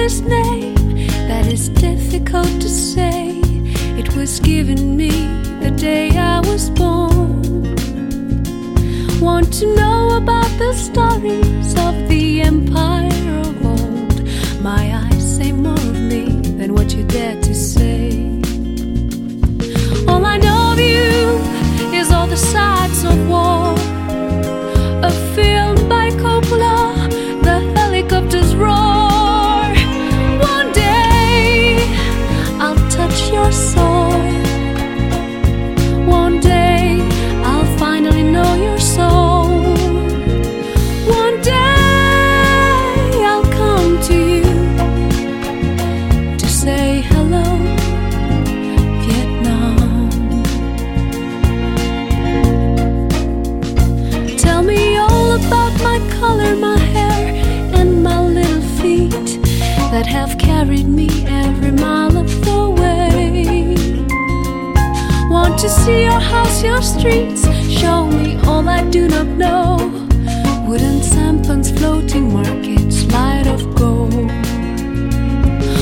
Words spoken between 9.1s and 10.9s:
Want to know about the